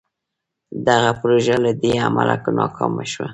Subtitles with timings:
[0.87, 3.27] دغه پروژه له دې امله ناکامه شوه.